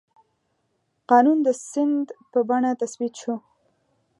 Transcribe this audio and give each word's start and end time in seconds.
قانون 1.09 1.37
د 1.43 1.47
سند 1.69 2.05
په 2.31 2.39
بڼه 2.47 2.71
تثبیت 2.81 3.13
شو. 3.21 3.35